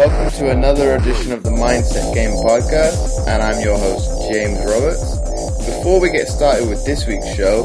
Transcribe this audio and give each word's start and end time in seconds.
another 0.00 0.94
edition 0.94 1.32
of 1.32 1.42
the 1.42 1.50
Mindset 1.50 2.14
Game 2.14 2.30
podcast, 2.30 3.26
and 3.26 3.42
I'm 3.42 3.60
your 3.60 3.76
host, 3.76 4.30
James 4.30 4.58
Roberts. 4.58 5.18
Before 5.66 6.00
we 6.00 6.08
get 6.10 6.28
started 6.28 6.68
with 6.68 6.84
this 6.86 7.04
week's 7.08 7.34
show, 7.34 7.64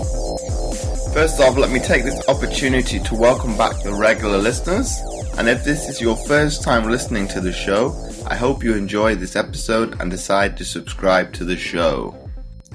first 1.14 1.40
off, 1.40 1.58
let 1.58 1.70
me 1.70 1.80
take 1.80 2.04
this 2.04 2.28
opportunity 2.28 3.00
to 3.02 3.14
welcome 3.14 3.56
back 3.56 3.84
the 3.84 3.94
regular 3.94 4.40
listeners. 4.40 5.00
And 5.38 5.48
if 5.48 5.64
this 5.64 5.88
is 5.88 6.02
your 6.02 6.16
first 6.16 6.64
time 6.64 6.90
listening 6.90 7.28
to 7.28 7.40
the 7.40 7.54
show, 7.54 7.96
I 8.26 8.36
hope 8.36 8.64
you 8.64 8.74
enjoy 8.74 9.14
this 9.14 9.36
episode 9.36 10.02
and 10.02 10.10
decide 10.10 10.58
to 10.58 10.66
subscribe 10.66 11.34
to 11.34 11.46
the 11.46 11.56
show. 11.56 12.18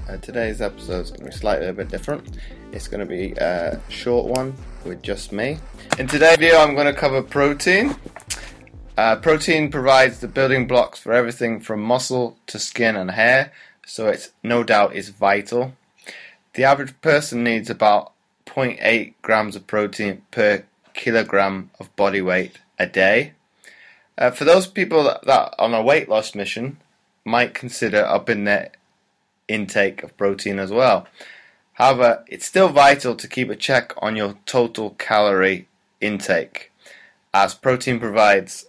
Uh, 0.09 0.19
today's 0.19 0.61
episode 0.61 1.01
is 1.01 1.11
going 1.11 1.25
to 1.25 1.31
be 1.31 1.33
slightly 1.33 1.67
a 1.67 1.73
bit 1.73 1.89
different. 1.89 2.39
It's 2.71 2.87
going 2.87 3.01
to 3.01 3.07
be 3.07 3.33
a 3.33 3.81
short 3.89 4.27
one 4.27 4.55
with 4.85 5.03
just 5.03 5.33
me. 5.33 5.59
In 5.99 6.07
today's 6.07 6.37
video, 6.37 6.59
I'm 6.59 6.77
going 6.77 6.87
to 6.87 6.99
cover 6.99 7.23
protein. 7.23 7.97
Uh, 8.99 9.15
protein 9.15 9.71
provides 9.71 10.19
the 10.19 10.27
building 10.27 10.67
blocks 10.67 10.99
for 10.99 11.13
everything 11.13 11.61
from 11.61 11.81
muscle 11.81 12.37
to 12.49 12.59
skin 12.59 12.97
and 12.97 13.13
hair, 13.13 13.53
so 13.87 14.09
it's 14.09 14.33
no 14.43 14.65
doubt 14.65 14.93
is 14.93 15.11
vital. 15.11 15.73
The 16.55 16.65
average 16.65 17.01
person 17.01 17.45
needs 17.45 17.71
about 17.71 18.11
0.8 18.45 19.15
grams 19.23 19.55
of 19.55 19.69
protein 19.69 20.23
per 20.33 20.65
kilogram 20.95 21.71
of 21.79 21.95
body 21.95 22.21
weight 22.21 22.59
a 22.77 22.87
day. 22.89 23.35
Uh, 24.19 24.33
for 24.33 24.45
those 24.45 24.67
people 24.67 25.05
that, 25.05 25.25
that 25.27 25.55
on 25.61 25.75
a 25.75 25.81
weight 25.81 26.09
loss 26.09 26.35
mission 26.35 26.79
might 27.25 27.55
consider 27.55 28.05
upping 28.05 28.43
their 28.43 28.73
intake 29.47 30.03
of 30.03 30.17
protein 30.17 30.59
as 30.59 30.73
well. 30.73 31.07
However, 31.75 32.25
it's 32.27 32.47
still 32.47 32.69
vital 32.69 33.15
to 33.15 33.29
keep 33.29 33.49
a 33.49 33.55
check 33.55 33.95
on 33.99 34.17
your 34.17 34.35
total 34.45 34.97
calorie 34.99 35.69
intake, 36.01 36.73
as 37.33 37.55
protein 37.55 38.01
provides 38.01 38.65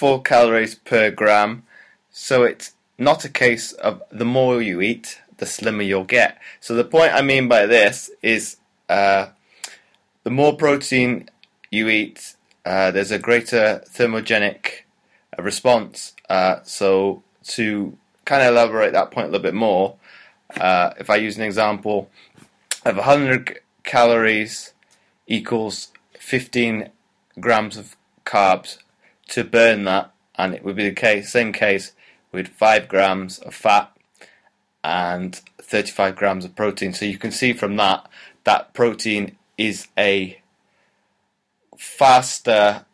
4 0.00 0.22
calories 0.22 0.74
per 0.76 1.10
gram, 1.10 1.62
so 2.10 2.42
it's 2.42 2.72
not 2.96 3.22
a 3.26 3.28
case 3.28 3.72
of 3.72 4.02
the 4.10 4.24
more 4.24 4.62
you 4.62 4.80
eat, 4.80 5.20
the 5.36 5.44
slimmer 5.44 5.82
you'll 5.82 6.04
get. 6.04 6.38
So 6.58 6.74
the 6.74 6.84
point 6.84 7.12
I 7.12 7.20
mean 7.20 7.48
by 7.48 7.66
this 7.66 8.10
is 8.22 8.56
uh, 8.88 9.26
the 10.24 10.30
more 10.30 10.56
protein 10.56 11.28
you 11.70 11.90
eat, 11.90 12.34
uh, 12.64 12.90
there's 12.92 13.10
a 13.10 13.18
greater 13.18 13.84
thermogenic 13.94 14.84
response. 15.38 16.14
Uh, 16.30 16.60
so 16.62 17.22
to 17.48 17.98
kind 18.24 18.40
of 18.42 18.48
elaborate 18.48 18.94
that 18.94 19.10
point 19.10 19.26
a 19.26 19.30
little 19.32 19.42
bit 19.42 19.52
more, 19.52 19.96
uh, 20.58 20.94
if 20.98 21.10
I 21.10 21.16
use 21.16 21.36
an 21.36 21.44
example 21.44 22.08
of 22.86 22.96
100 22.96 23.60
calories 23.82 24.72
equals 25.26 25.88
15 26.18 26.88
grams 27.38 27.76
of 27.76 27.96
carbs 28.24 28.78
to 29.30 29.44
burn 29.44 29.84
that, 29.84 30.12
and 30.36 30.54
it 30.54 30.64
would 30.64 30.76
be 30.76 30.88
the 30.88 30.94
case, 30.94 31.32
same 31.32 31.52
case 31.52 31.92
with 32.32 32.48
5 32.48 32.88
grams 32.88 33.38
of 33.40 33.54
fat 33.54 33.90
and 34.82 35.40
35 35.60 36.16
grams 36.16 36.44
of 36.44 36.54
protein. 36.54 36.92
So 36.92 37.04
you 37.04 37.18
can 37.18 37.32
see 37.32 37.52
from 37.52 37.76
that 37.76 38.08
that 38.44 38.72
protein 38.74 39.36
is 39.58 39.88
a 39.98 40.40
faster, 41.76 42.86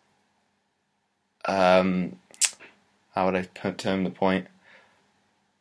um, 1.45 2.17
how 3.15 3.27
would 3.27 3.37
I 3.37 3.71
term 3.73 4.05
the 4.05 4.11
point? 4.11 4.49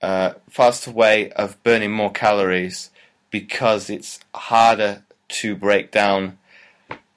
Uh, 0.01 0.33
faster 0.49 0.91
way 0.91 1.31
of 1.31 1.61
burning 1.63 1.91
more 1.91 2.11
calories 2.11 2.91
because 3.31 3.89
it's 3.89 4.19
harder 4.33 5.03
to 5.27 5.55
break 5.55 5.91
down 5.91 6.37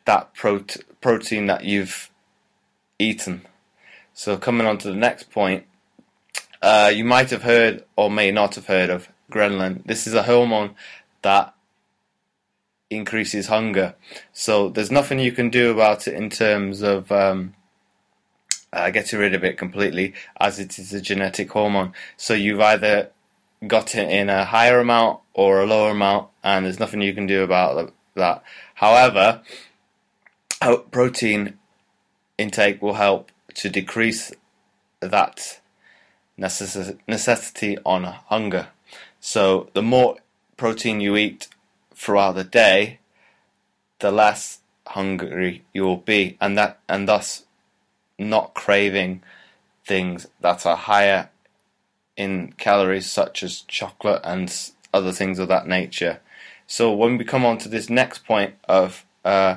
that 0.04 0.34
prote- 0.34 0.82
protein 1.00 1.46
that 1.46 1.64
you've 1.64 2.10
eaten. 2.98 3.42
So, 4.18 4.36
coming 4.36 4.66
on 4.66 4.78
to 4.78 4.88
the 4.88 4.96
next 4.96 5.30
point, 5.30 5.62
uh, 6.60 6.90
you 6.92 7.04
might 7.04 7.30
have 7.30 7.44
heard 7.44 7.84
or 7.94 8.10
may 8.10 8.32
not 8.32 8.56
have 8.56 8.66
heard 8.66 8.90
of 8.90 9.08
ghrelin. 9.30 9.86
This 9.86 10.08
is 10.08 10.14
a 10.14 10.24
hormone 10.24 10.74
that 11.22 11.54
increases 12.90 13.46
hunger. 13.46 13.94
So, 14.32 14.70
there's 14.70 14.90
nothing 14.90 15.20
you 15.20 15.30
can 15.30 15.50
do 15.50 15.70
about 15.70 16.08
it 16.08 16.14
in 16.14 16.30
terms 16.30 16.82
of 16.82 17.12
um, 17.12 17.54
uh, 18.72 18.90
getting 18.90 19.20
rid 19.20 19.36
of 19.36 19.44
it 19.44 19.56
completely, 19.56 20.14
as 20.40 20.58
it 20.58 20.80
is 20.80 20.92
a 20.92 21.00
genetic 21.00 21.52
hormone. 21.52 21.92
So, 22.16 22.34
you've 22.34 22.60
either 22.60 23.12
got 23.68 23.94
it 23.94 24.10
in 24.10 24.28
a 24.28 24.46
higher 24.46 24.80
amount 24.80 25.20
or 25.32 25.60
a 25.60 25.66
lower 25.66 25.92
amount, 25.92 26.26
and 26.42 26.64
there's 26.66 26.80
nothing 26.80 27.02
you 27.02 27.14
can 27.14 27.28
do 27.28 27.44
about 27.44 27.94
that. 28.16 28.42
However, 28.74 29.42
protein 30.90 31.56
intake 32.36 32.82
will 32.82 32.94
help 32.94 33.30
to 33.58 33.68
decrease 33.68 34.32
that 35.00 35.60
necessity 36.36 37.76
on 37.84 38.04
hunger. 38.04 38.68
So, 39.20 39.68
the 39.74 39.82
more 39.82 40.18
protein 40.56 41.00
you 41.00 41.16
eat 41.16 41.48
throughout 41.92 42.36
the 42.36 42.44
day, 42.44 43.00
the 43.98 44.12
less 44.12 44.60
hungry 44.86 45.64
you 45.72 45.82
will 45.82 45.96
be, 45.96 46.36
and 46.40 46.56
that 46.56 46.78
and 46.88 47.08
thus 47.08 47.44
not 48.16 48.54
craving 48.54 49.22
things 49.84 50.28
that 50.40 50.64
are 50.64 50.76
higher 50.76 51.30
in 52.16 52.52
calories, 52.58 53.10
such 53.10 53.42
as 53.42 53.62
chocolate 53.62 54.20
and 54.22 54.70
other 54.94 55.10
things 55.10 55.40
of 55.40 55.48
that 55.48 55.66
nature. 55.66 56.20
So, 56.68 56.92
when 56.92 57.18
we 57.18 57.24
come 57.24 57.44
on 57.44 57.58
to 57.58 57.68
this 57.68 57.90
next 57.90 58.24
point 58.24 58.54
of 58.68 59.04
uh, 59.24 59.56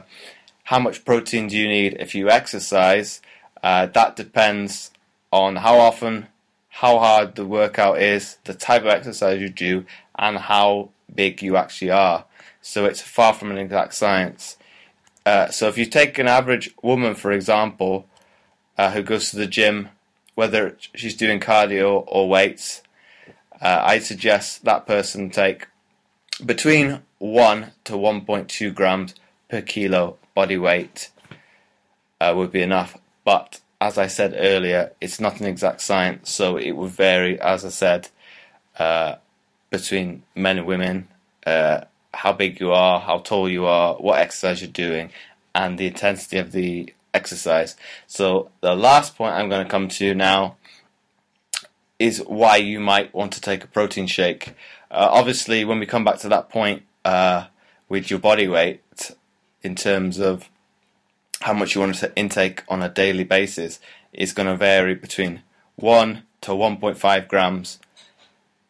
how 0.63 0.79
much 0.79 1.05
protein 1.05 1.47
do 1.47 1.55
you 1.55 1.67
need 1.67 1.97
if 1.99 2.15
you 2.15 2.31
exercise? 2.31 3.21
Uh, 3.63 3.85
that 3.87 4.15
depends 4.15 4.91
on 5.31 5.57
how 5.57 5.77
often, 5.79 6.27
how 6.69 6.99
hard 6.99 7.35
the 7.35 7.45
workout 7.45 8.01
is, 8.01 8.37
the 8.45 8.53
type 8.53 8.81
of 8.81 8.87
exercise 8.87 9.39
you 9.39 9.49
do, 9.49 9.85
and 10.17 10.37
how 10.37 10.89
big 11.13 11.41
you 11.41 11.57
actually 11.57 11.91
are. 11.91 12.25
So 12.61 12.85
it's 12.85 13.01
far 13.01 13.33
from 13.33 13.51
an 13.51 13.57
exact 13.57 13.93
science. 13.93 14.57
Uh, 15.25 15.49
so 15.49 15.67
if 15.67 15.77
you 15.77 15.85
take 15.85 16.17
an 16.17 16.27
average 16.27 16.73
woman, 16.81 17.15
for 17.15 17.31
example, 17.31 18.07
uh, 18.77 18.91
who 18.91 19.03
goes 19.03 19.29
to 19.29 19.37
the 19.37 19.47
gym, 19.47 19.89
whether 20.35 20.77
she's 20.95 21.15
doing 21.15 21.39
cardio 21.39 22.03
or 22.07 22.27
weights, 22.27 22.81
uh, 23.61 23.83
I'd 23.85 24.03
suggest 24.03 24.65
that 24.65 24.87
person 24.87 25.29
take 25.29 25.67
between 26.43 27.01
1 27.19 27.71
to 27.83 27.93
1.2 27.93 28.73
grams 28.73 29.13
per 29.49 29.61
kilo 29.61 30.17
body 30.33 30.57
weight 30.57 31.11
uh, 32.19 32.33
would 32.35 32.51
be 32.51 32.61
enough. 32.61 32.97
But 33.23 33.61
as 33.79 33.97
I 33.97 34.07
said 34.07 34.35
earlier, 34.37 34.91
it's 35.01 35.19
not 35.19 35.39
an 35.39 35.47
exact 35.47 35.81
science, 35.81 36.29
so 36.31 36.57
it 36.57 36.71
would 36.71 36.91
vary, 36.91 37.39
as 37.39 37.65
I 37.65 37.69
said, 37.69 38.09
uh, 38.77 39.15
between 39.69 40.23
men 40.35 40.59
and 40.59 40.67
women, 40.67 41.07
uh, 41.45 41.81
how 42.13 42.33
big 42.33 42.59
you 42.59 42.71
are, 42.71 42.99
how 42.99 43.19
tall 43.19 43.49
you 43.49 43.65
are, 43.65 43.95
what 43.95 44.19
exercise 44.19 44.61
you're 44.61 44.71
doing, 44.71 45.11
and 45.55 45.77
the 45.77 45.87
intensity 45.87 46.37
of 46.37 46.51
the 46.51 46.93
exercise. 47.13 47.75
So, 48.07 48.51
the 48.61 48.75
last 48.75 49.15
point 49.15 49.33
I'm 49.33 49.49
going 49.49 49.65
to 49.65 49.71
come 49.71 49.87
to 49.87 50.13
now 50.13 50.57
is 51.99 52.19
why 52.27 52.57
you 52.57 52.79
might 52.79 53.13
want 53.13 53.31
to 53.33 53.41
take 53.41 53.63
a 53.63 53.67
protein 53.67 54.07
shake. 54.07 54.49
Uh, 54.89 55.07
obviously, 55.11 55.63
when 55.65 55.79
we 55.79 55.85
come 55.85 56.03
back 56.03 56.19
to 56.19 56.29
that 56.29 56.49
point 56.49 56.83
uh, 57.05 57.45
with 57.89 58.09
your 58.09 58.19
body 58.19 58.47
weight, 58.47 58.81
in 59.63 59.75
terms 59.75 60.19
of 60.19 60.49
how 61.41 61.53
much 61.53 61.75
you 61.75 61.81
want 61.81 61.95
to 61.95 62.15
intake 62.15 62.63
on 62.69 62.81
a 62.81 62.89
daily 62.89 63.23
basis 63.23 63.79
is 64.13 64.33
going 64.33 64.47
to 64.47 64.55
vary 64.55 64.95
between 64.95 65.41
1 65.75 66.23
to 66.41 66.51
1.5 66.51 67.27
grams 67.27 67.79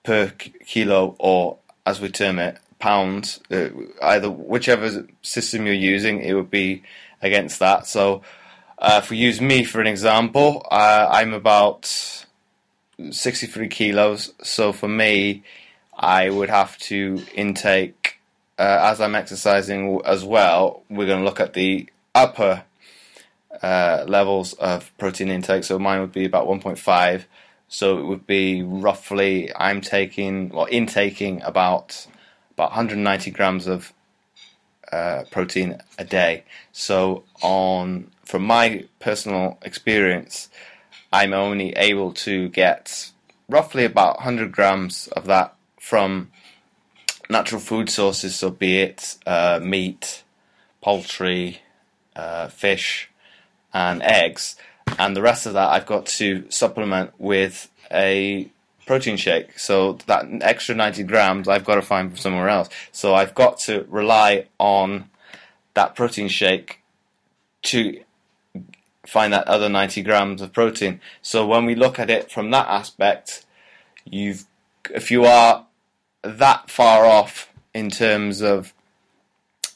per 0.03 0.31
kilo 0.65 1.15
or 1.19 1.57
as 1.85 1.99
we 1.99 2.09
term 2.09 2.39
it 2.39 2.57
pounds. 2.79 3.39
Uh, 3.51 3.69
either 4.01 4.29
whichever 4.29 5.05
system 5.21 5.65
you're 5.65 5.75
using 5.75 6.21
it 6.21 6.33
would 6.33 6.49
be 6.49 6.81
against 7.21 7.59
that. 7.59 7.85
So 7.85 8.23
uh, 8.79 9.01
if 9.03 9.09
we 9.09 9.17
use 9.17 9.39
me 9.39 9.63
for 9.63 9.81
an 9.81 9.87
example 9.87 10.65
uh, 10.71 11.07
I'm 11.09 11.33
about 11.33 11.85
63 13.09 13.67
kilos. 13.67 14.33
So 14.41 14.73
for 14.73 14.87
me 14.87 15.43
I 15.95 16.29
would 16.29 16.49
have 16.49 16.77
to 16.79 17.21
intake 17.35 18.19
uh, 18.57 18.91
as 18.91 19.01
I'm 19.01 19.15
exercising 19.15 20.01
as 20.05 20.23
well, 20.23 20.83
we're 20.87 21.07
going 21.07 21.19
to 21.19 21.25
look 21.25 21.39
at 21.39 21.53
the 21.53 21.89
upper 22.13 22.63
uh, 23.61 24.05
levels 24.07 24.53
of 24.53 24.95
protein 24.97 25.29
intake. 25.29 25.63
So 25.63 25.79
mine 25.79 26.01
would 26.01 26.11
be 26.11 26.25
about 26.25 26.47
1.5. 26.47 27.25
So 27.67 27.97
it 27.99 28.05
would 28.05 28.27
be 28.27 28.63
roughly 28.63 29.53
I'm 29.55 29.81
taking 29.81 30.49
well 30.49 30.67
intaking 30.69 31.41
about 31.41 32.07
about 32.51 32.71
190 32.71 33.31
grams 33.31 33.67
of 33.67 33.93
uh, 34.91 35.23
protein 35.31 35.77
a 35.97 36.03
day. 36.03 36.43
So 36.73 37.23
on 37.41 38.11
from 38.25 38.43
my 38.43 38.85
personal 38.99 39.57
experience, 39.61 40.49
I'm 41.13 41.33
only 41.33 41.71
able 41.73 42.13
to 42.13 42.49
get 42.49 43.11
roughly 43.49 43.85
about 43.85 44.17
100 44.17 44.51
grams 44.51 45.07
of 45.07 45.25
that 45.25 45.55
from 45.79 46.31
natural 47.29 47.61
food 47.61 47.89
sources, 47.89 48.35
so 48.35 48.49
be 48.49 48.79
it 48.79 49.17
uh, 49.25 49.59
meat, 49.61 50.23
poultry, 50.81 51.61
uh, 52.15 52.47
fish, 52.47 53.09
and 53.73 54.01
eggs. 54.03 54.55
and 54.99 55.15
the 55.15 55.21
rest 55.21 55.45
of 55.45 55.53
that 55.53 55.69
I've 55.69 55.85
got 55.85 56.05
to 56.07 56.49
supplement 56.49 57.11
with 57.17 57.69
a 57.91 58.49
protein 58.85 59.15
shake. 59.17 59.57
So 59.57 59.93
that 60.07 60.25
extra 60.41 60.75
90 60.75 61.03
grams 61.03 61.47
I've 61.47 61.63
got 61.63 61.75
to 61.75 61.81
find 61.81 62.09
from 62.09 62.17
somewhere 62.17 62.49
else. 62.49 62.69
So 62.91 63.15
I've 63.15 63.33
got 63.33 63.59
to 63.59 63.85
rely 63.89 64.47
on 64.59 65.09
that 65.73 65.95
protein 65.95 66.27
shake 66.27 66.81
to 67.63 68.01
find 69.05 69.33
that 69.33 69.47
other 69.47 69.69
90 69.69 70.01
grams 70.03 70.41
of 70.41 70.53
protein. 70.53 70.99
So 71.21 71.45
when 71.47 71.65
we 71.65 71.75
look 71.75 71.99
at 71.99 72.09
it 72.09 72.31
from 72.31 72.51
that 72.51 72.67
aspect, 72.67 73.45
you've 74.05 74.45
if 74.89 75.11
you 75.11 75.25
are 75.25 75.65
that 76.23 76.69
far 76.69 77.05
off 77.05 77.51
in 77.73 77.89
terms 77.89 78.41
of 78.41 78.73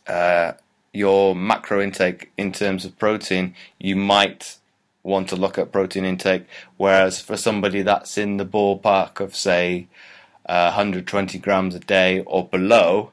uh, 0.08 0.54
your 0.96 1.36
macro 1.36 1.82
intake 1.82 2.32
in 2.38 2.52
terms 2.52 2.86
of 2.86 2.98
protein, 2.98 3.56
you 3.80 3.96
might 3.96 4.58
want 5.04 5.30
to 5.30 5.36
look 5.36 5.58
at 5.58 5.72
protein 5.72 6.06
intake. 6.06 6.46
Whereas 6.78 7.22
for 7.22 7.38
somebody 7.38 7.82
that's 7.82 8.18
in 8.18 8.38
the 8.38 8.46
ballpark 8.46 9.20
of 9.20 9.36
say 9.36 9.88
uh, 10.48 10.72
120 10.72 11.38
grams 11.40 11.76
a 11.76 11.80
day 11.80 12.22
or 12.22 12.48
below, 12.48 13.12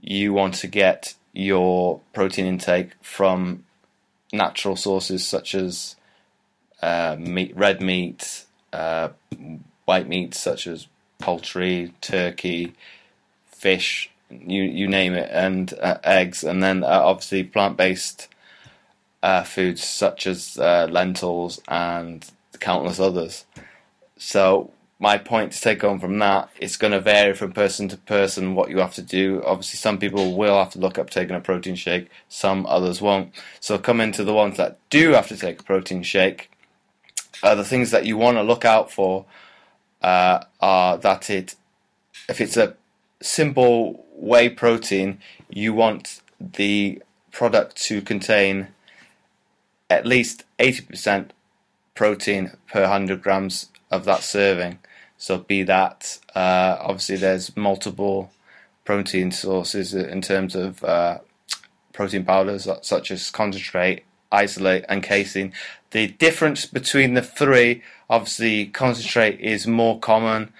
you 0.00 0.32
want 0.32 0.54
to 0.54 0.66
get 0.66 1.14
your 1.32 2.00
protein 2.12 2.46
intake 2.46 2.92
from 3.02 3.64
natural 4.32 4.76
sources 4.76 5.26
such 5.26 5.54
as 5.54 5.96
uh, 6.82 7.16
meat, 7.18 7.56
red 7.56 7.80
meat, 7.80 8.44
uh, 8.72 9.08
white 9.84 10.08
meat 10.08 10.34
such 10.34 10.66
as 10.66 10.86
poultry, 11.18 11.92
turkey, 12.00 12.74
fish, 13.46 14.10
you 14.30 14.62
you 14.62 14.88
name 14.88 15.14
it, 15.14 15.28
and 15.30 15.72
uh, 15.80 15.98
eggs, 16.04 16.44
and 16.44 16.62
then 16.62 16.84
uh, 16.84 17.02
obviously 17.04 17.44
plant 17.44 17.76
based 17.76 18.28
uh, 19.22 19.42
foods 19.42 19.82
such 19.82 20.26
as 20.26 20.58
uh, 20.58 20.86
lentils 20.90 21.60
and 21.68 22.30
countless 22.60 23.00
others. 23.00 23.44
So 24.18 24.70
my 24.98 25.18
point 25.18 25.52
to 25.52 25.60
take 25.60 25.84
on 25.84 26.00
from 26.00 26.18
that 26.20 26.48
it's 26.58 26.76
going 26.76 26.92
to 26.92 27.00
vary 27.00 27.34
from 27.34 27.52
person 27.52 27.86
to 27.88 27.96
person 27.98 28.54
what 28.54 28.70
you 28.70 28.78
have 28.78 28.94
to 28.94 29.02
do. 29.02 29.42
Obviously, 29.44 29.78
some 29.78 29.98
people 29.98 30.36
will 30.36 30.58
have 30.58 30.72
to 30.72 30.78
look 30.78 30.98
up 30.98 31.10
taking 31.10 31.36
a 31.36 31.40
protein 31.40 31.74
shake, 31.74 32.08
some 32.28 32.66
others 32.66 33.00
won't. 33.00 33.34
So 33.60 33.78
come 33.78 34.00
into 34.00 34.24
the 34.24 34.34
ones 34.34 34.56
that 34.56 34.78
do 34.90 35.12
have 35.12 35.28
to 35.28 35.36
take 35.36 35.60
a 35.60 35.64
protein 35.64 36.02
shake. 36.02 36.50
Uh, 37.42 37.54
the 37.54 37.64
things 37.64 37.90
that 37.90 38.06
you 38.06 38.16
want 38.16 38.38
to 38.38 38.42
look 38.42 38.64
out 38.64 38.90
for 38.90 39.26
uh, 40.02 40.42
are 40.60 40.96
that 40.98 41.28
it, 41.28 41.54
if 42.28 42.40
it's 42.40 42.56
a 42.56 42.74
simple 43.20 44.04
whey 44.14 44.48
protein, 44.48 45.18
you 45.48 45.72
want 45.72 46.20
the 46.40 47.02
product 47.32 47.76
to 47.76 48.00
contain 48.02 48.68
at 49.88 50.06
least 50.06 50.44
80% 50.58 51.30
protein 51.94 52.52
per 52.70 52.82
100 52.82 53.22
grams 53.22 53.70
of 53.90 54.04
that 54.04 54.22
serving. 54.22 54.78
So, 55.18 55.38
be 55.38 55.62
that 55.62 56.18
uh, 56.34 56.76
obviously 56.80 57.16
there's 57.16 57.56
multiple 57.56 58.30
protein 58.84 59.30
sources 59.32 59.94
in 59.94 60.20
terms 60.20 60.54
of 60.54 60.84
uh, 60.84 61.18
protein 61.92 62.24
powders 62.24 62.68
such 62.82 63.10
as 63.10 63.30
concentrate, 63.30 64.04
isolate, 64.30 64.84
and 64.88 65.02
casein. 65.02 65.52
The 65.90 66.08
difference 66.08 66.66
between 66.66 67.14
the 67.14 67.22
three, 67.22 67.82
obviously, 68.10 68.66
concentrate 68.66 69.40
is 69.40 69.66
more 69.66 69.98
common. 69.98 70.52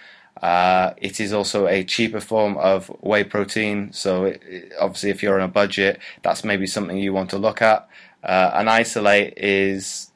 Uh, 0.43 0.93
it 0.99 1.19
is 1.21 1.33
also 1.33 1.67
a 1.67 1.83
cheaper 1.85 2.21
form 2.21 2.56
of 2.59 2.88
whey 3.00 3.25
protein. 3.25 3.93
So, 3.93 4.25
it, 4.25 4.73
obviously, 4.81 5.11
if 5.11 5.23
you're 5.23 5.41
on 5.41 5.49
a 5.49 5.53
budget, 5.53 5.99
that's 6.23 6.44
maybe 6.44 6.67
something 6.67 6.99
you 6.99 7.12
want 7.12 7.31
to 7.31 7.38
look 7.38 7.62
at. 7.62 7.88
Uh, 8.23 8.50
an 8.55 8.69
isolate 8.69 9.35
is 9.37 10.11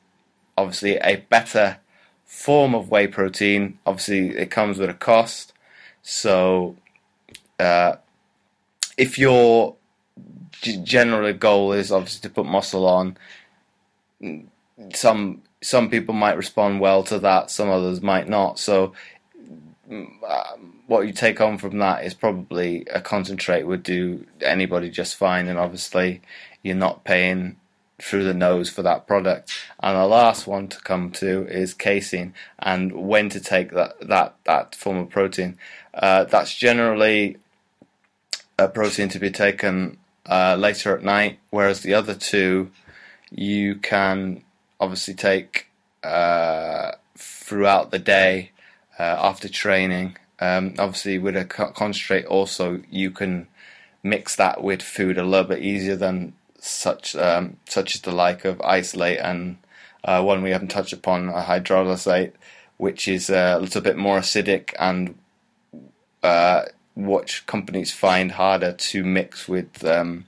obviously 0.59 0.97
a 0.97 1.17
better 1.17 1.79
form 2.25 2.75
of 2.75 2.91
whey 2.91 3.07
protein. 3.07 3.79
Obviously, 3.87 4.37
it 4.37 4.51
comes 4.51 4.79
with 4.79 4.91
a 4.91 4.95
cost. 4.95 5.53
So, 6.03 6.77
uh, 7.59 7.97
if 8.97 9.19
your 9.19 9.77
general 10.83 11.33
goal 11.33 11.73
is 11.73 11.91
obviously 11.91 12.29
to 12.29 12.35
put 12.35 12.47
muscle 12.47 12.87
on, 12.87 13.17
some 14.95 15.43
some 15.63 15.91
people 15.91 16.15
might 16.15 16.37
respond 16.37 16.81
well 16.81 17.03
to 17.05 17.19
that, 17.19 17.51
some 17.51 17.69
others 17.69 18.01
might 18.01 18.29
not. 18.29 18.59
So, 18.59 18.93
what 20.87 21.07
you 21.07 21.13
take 21.13 21.41
on 21.41 21.59
from 21.59 21.79
that 21.79 22.05
is 22.05 22.15
probably 22.15 22.87
a 22.93 23.01
concentrate 23.01 23.65
would 23.65 23.83
do 23.83 24.27
anybody 24.41 24.91
just 24.91 25.17
fine, 25.17 25.49
and 25.49 25.59
obviously, 25.59 26.23
you're 26.63 26.77
not 26.77 27.05
paying 27.05 27.57
through 28.01 28.25
the 28.25 28.35
nose 28.35 28.71
for 28.71 28.83
that 28.83 29.07
product. 29.07 29.53
And 29.83 29.97
the 29.97 30.07
last 30.07 30.47
one 30.47 30.69
to 30.69 30.81
come 30.81 31.11
to 31.13 31.47
is 31.47 31.75
casein 31.75 32.35
and 32.59 32.93
when 32.93 33.29
to 33.31 33.41
take 33.41 33.73
that 33.73 34.09
that 34.09 34.37
that 34.45 34.75
form 34.75 34.97
of 34.97 35.11
protein. 35.11 35.59
Uh, 35.93 36.25
that's 36.25 36.55
generally 36.55 37.37
a 38.59 38.69
protein 38.69 39.09
to 39.11 39.19
be 39.19 39.31
taken 39.31 39.99
uh, 40.27 40.57
later 40.59 40.97
at 40.97 41.03
night, 41.03 41.39
whereas 41.51 41.81
the 41.81 41.95
other 41.95 42.15
two 42.15 42.71
you 43.31 43.77
can 43.77 44.43
obviously 44.79 45.15
take 45.15 45.67
uh, 46.03 46.93
throughout 47.17 47.91
the 47.91 47.99
day 47.99 48.51
after 49.01 49.49
training. 49.49 50.17
Um, 50.39 50.75
obviously, 50.79 51.19
with 51.19 51.37
a 51.37 51.45
concentrate, 51.45 52.27
also 52.27 52.83
you 52.91 53.11
can 53.11 53.47
mix 54.03 54.37
that 54.37 54.63
with 54.63 54.83
food 54.83 55.19
a 55.19 55.25
little 55.25 55.49
bit 55.49 55.63
easier 55.63 55.97
than 55.97 56.33
such 56.59 57.17
um, 57.17 57.57
such 57.69 57.95
as 57.95 58.01
the 58.03 58.13
like 58.13 58.45
of 58.45 58.61
isolate 58.63 59.19
and 59.21 59.57
uh, 60.05 60.23
one 60.23 60.43
we 60.43 60.51
haven't 60.51 60.69
touched 60.69 60.93
upon, 60.93 61.29
a 61.29 61.43
hydrolysate, 61.43 62.33
which 62.79 63.07
is 63.07 63.29
a 63.29 63.59
little 63.59 63.83
bit 63.83 63.97
more 63.97 64.19
acidic 64.19 64.73
and 64.79 65.15
uh, 66.23 66.63
which 66.97 67.47
companies 67.47 67.93
find 67.93 68.33
harder 68.33 68.73
to 68.73 69.05
mix 69.05 69.49
with 69.49 69.85
um, 69.85 70.25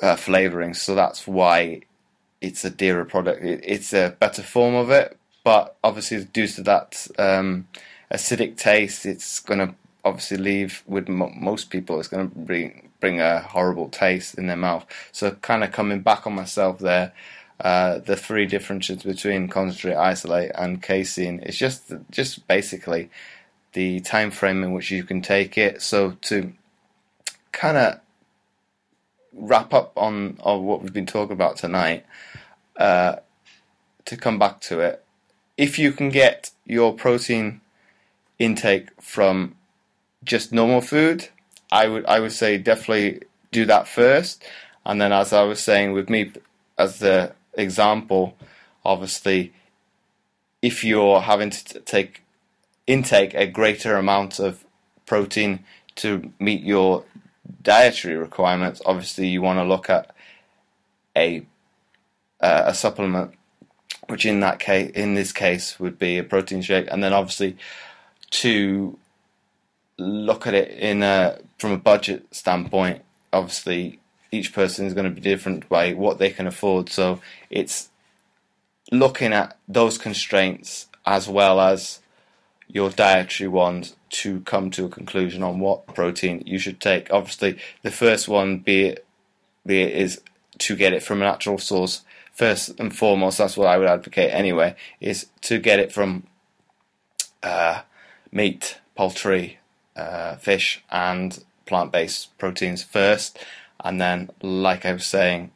uh, 0.00 0.16
flavorings. 0.16 0.76
So 0.76 0.94
that's 0.94 1.26
why 1.26 1.82
it's 2.40 2.64
a 2.64 2.70
dearer 2.70 3.04
product. 3.04 3.42
It's 3.42 3.92
a 3.92 4.16
better 4.18 4.42
form 4.42 4.74
of 4.74 4.90
it, 4.90 5.16
but 5.44 5.76
obviously 5.82 6.24
due 6.24 6.46
to 6.48 6.62
that 6.62 7.06
um, 7.18 7.68
acidic 8.12 8.56
taste, 8.56 9.06
it's 9.06 9.40
going 9.40 9.60
to 9.60 9.74
obviously 10.04 10.36
leave 10.36 10.82
with 10.86 11.08
most 11.08 11.70
people. 11.70 11.98
It's 11.98 12.08
going 12.08 12.28
to 12.28 12.34
bring 12.36 12.90
bring 13.00 13.20
a 13.20 13.40
horrible 13.40 13.88
taste 13.88 14.36
in 14.38 14.46
their 14.46 14.56
mouth. 14.56 14.86
So 15.10 15.32
kind 15.32 15.64
of 15.64 15.72
coming 15.72 16.00
back 16.00 16.26
on 16.26 16.34
myself 16.34 16.78
there. 16.78 17.12
Uh, 17.60 17.98
the 17.98 18.16
three 18.16 18.46
differences 18.46 19.02
between 19.04 19.48
concentrate, 19.48 19.94
isolate, 19.94 20.50
and 20.56 20.82
casein 20.82 21.38
is 21.40 21.56
just 21.56 21.92
just 22.10 22.46
basically 22.48 23.10
the 23.72 24.00
time 24.00 24.30
frame 24.30 24.62
in 24.62 24.72
which 24.72 24.90
you 24.90 25.04
can 25.04 25.22
take 25.22 25.56
it. 25.56 25.80
So 25.80 26.12
to 26.22 26.52
kind 27.52 27.76
of 27.76 28.00
wrap 29.32 29.72
up 29.72 29.92
on, 29.96 30.38
on 30.42 30.64
what 30.64 30.82
we've 30.82 30.92
been 30.92 31.06
talking 31.06 31.32
about 31.32 31.56
tonight, 31.56 32.04
uh, 32.76 33.16
to 34.04 34.16
come 34.16 34.38
back 34.38 34.60
to 34.62 34.80
it, 34.80 35.01
if 35.56 35.78
you 35.78 35.92
can 35.92 36.08
get 36.08 36.50
your 36.64 36.94
protein 36.94 37.60
intake 38.38 38.88
from 39.00 39.54
just 40.24 40.52
normal 40.52 40.80
food, 40.80 41.28
I 41.70 41.88
would 41.88 42.04
I 42.06 42.20
would 42.20 42.32
say 42.32 42.58
definitely 42.58 43.22
do 43.50 43.64
that 43.66 43.88
first, 43.88 44.44
and 44.84 45.00
then 45.00 45.12
as 45.12 45.32
I 45.32 45.42
was 45.42 45.60
saying 45.60 45.92
with 45.92 46.08
me 46.08 46.32
as 46.78 46.98
the 46.98 47.34
example, 47.54 48.36
obviously, 48.84 49.52
if 50.60 50.84
you're 50.84 51.20
having 51.20 51.50
to 51.50 51.80
take 51.80 52.22
intake 52.86 53.34
a 53.34 53.46
greater 53.46 53.96
amount 53.96 54.38
of 54.38 54.64
protein 55.06 55.64
to 55.96 56.32
meet 56.38 56.62
your 56.62 57.04
dietary 57.62 58.16
requirements, 58.16 58.80
obviously 58.86 59.28
you 59.28 59.42
want 59.42 59.58
to 59.58 59.64
look 59.64 59.90
at 59.90 60.14
a 61.16 61.44
uh, 62.40 62.62
a 62.66 62.74
supplement, 62.74 63.34
which 64.08 64.26
in 64.26 64.40
that 64.40 64.58
case, 64.58 64.90
in 64.94 65.14
this 65.14 65.32
case, 65.32 65.78
would 65.78 65.98
be 65.98 66.18
a 66.18 66.24
protein 66.24 66.62
shake, 66.62 66.88
and 66.90 67.02
then 67.02 67.12
obviously 67.12 67.56
to 68.30 68.98
look 69.98 70.46
at 70.46 70.54
it 70.54 70.70
in 70.70 71.02
a 71.02 71.38
from 71.58 71.72
a 71.72 71.78
budget 71.78 72.26
standpoint. 72.34 73.02
Obviously, 73.32 74.00
each 74.30 74.52
person 74.52 74.86
is 74.86 74.94
going 74.94 75.04
to 75.04 75.10
be 75.10 75.20
different 75.20 75.68
by 75.68 75.92
what 75.92 76.18
they 76.18 76.30
can 76.30 76.46
afford. 76.46 76.88
So 76.88 77.20
it's 77.50 77.90
looking 78.90 79.32
at 79.32 79.56
those 79.68 79.98
constraints 79.98 80.88
as 81.06 81.28
well 81.28 81.60
as 81.60 82.00
your 82.68 82.90
dietary 82.90 83.48
ones 83.48 83.96
to 84.08 84.40
come 84.40 84.70
to 84.70 84.86
a 84.86 84.88
conclusion 84.88 85.42
on 85.42 85.60
what 85.60 85.86
protein 85.86 86.42
you 86.46 86.58
should 86.58 86.80
take. 86.80 87.12
Obviously, 87.12 87.58
the 87.82 87.90
first 87.90 88.28
one, 88.28 88.58
be 88.58 88.84
it, 88.84 89.06
be 89.66 89.82
it 89.82 89.94
is 89.94 90.20
to 90.58 90.76
get 90.76 90.92
it 90.92 91.02
from 91.02 91.20
a 91.20 91.24
natural 91.24 91.58
source. 91.58 92.02
First 92.32 92.80
and 92.80 92.96
foremost, 92.96 93.38
that's 93.38 93.56
what 93.56 93.68
I 93.68 93.76
would 93.76 93.88
advocate 93.88 94.32
anyway, 94.32 94.74
is 95.00 95.26
to 95.42 95.58
get 95.58 95.78
it 95.78 95.92
from 95.92 96.24
uh, 97.42 97.82
meat, 98.30 98.78
poultry, 98.96 99.58
uh, 99.94 100.36
fish, 100.36 100.82
and 100.90 101.44
plant 101.66 101.92
based 101.92 102.36
proteins 102.38 102.82
first. 102.82 103.38
And 103.84 104.00
then, 104.00 104.30
like 104.40 104.86
I 104.86 104.94
was 104.94 105.04
saying, 105.04 105.50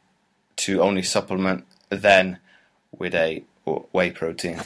to 0.57 0.81
only 0.81 1.03
supplement 1.03 1.65
then 1.89 2.39
with 2.91 3.15
a 3.15 3.43
whey 3.91 4.11
protein. 4.11 4.61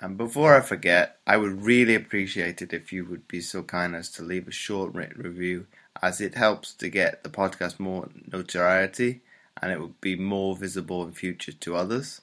And 0.00 0.16
before 0.16 0.54
I 0.54 0.60
forget, 0.60 1.18
I 1.26 1.36
would 1.36 1.62
really 1.62 1.94
appreciate 1.94 2.60
it 2.60 2.72
if 2.72 2.92
you 2.92 3.04
would 3.06 3.26
be 3.26 3.40
so 3.40 3.62
kind 3.62 3.96
as 3.96 4.10
to 4.10 4.22
leave 4.22 4.46
a 4.46 4.52
short 4.52 4.92
written 4.92 5.22
review, 5.22 5.66
as 6.02 6.20
it 6.20 6.34
helps 6.34 6.74
to 6.74 6.88
get 6.88 7.22
the 7.22 7.30
podcast 7.30 7.80
more 7.80 8.08
notoriety 8.30 9.22
and 9.64 9.72
it 9.72 9.80
would 9.80 9.98
be 10.02 10.14
more 10.14 10.54
visible 10.54 11.02
in 11.02 11.12
future 11.12 11.50
to 11.50 11.74
others, 11.74 12.20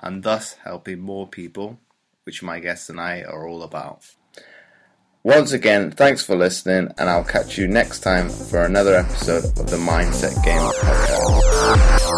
and 0.00 0.22
thus 0.22 0.52
helping 0.62 1.00
more 1.00 1.26
people, 1.26 1.80
which 2.22 2.40
my 2.40 2.60
guests 2.60 2.88
and 2.88 3.00
I 3.00 3.22
are 3.22 3.48
all 3.48 3.64
about. 3.64 4.14
Once 5.24 5.50
again, 5.50 5.90
thanks 5.90 6.24
for 6.24 6.36
listening, 6.36 6.88
and 6.96 7.10
I'll 7.10 7.24
catch 7.24 7.58
you 7.58 7.66
next 7.66 7.98
time 8.04 8.30
for 8.30 8.62
another 8.62 8.94
episode 8.94 9.44
of 9.58 9.68
the 9.68 9.76
Mindset 9.76 10.40
Game 10.44 10.60
podcast. 10.60 12.14